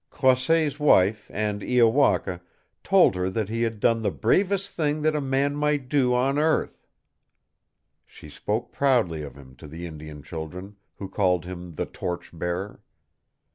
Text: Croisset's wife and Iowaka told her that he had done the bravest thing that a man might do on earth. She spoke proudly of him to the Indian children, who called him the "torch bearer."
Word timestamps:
Croisset's 0.09 0.79
wife 0.79 1.29
and 1.31 1.61
Iowaka 1.61 2.41
told 2.83 3.13
her 3.13 3.29
that 3.29 3.49
he 3.49 3.61
had 3.61 3.79
done 3.79 4.01
the 4.01 4.09
bravest 4.09 4.71
thing 4.71 5.03
that 5.03 5.15
a 5.15 5.21
man 5.21 5.55
might 5.55 5.89
do 5.89 6.15
on 6.15 6.39
earth. 6.39 6.87
She 8.07 8.27
spoke 8.27 8.71
proudly 8.71 9.21
of 9.21 9.35
him 9.35 9.55
to 9.57 9.67
the 9.67 9.85
Indian 9.85 10.23
children, 10.23 10.77
who 10.95 11.07
called 11.07 11.45
him 11.45 11.75
the 11.75 11.85
"torch 11.85 12.31
bearer." 12.33 12.81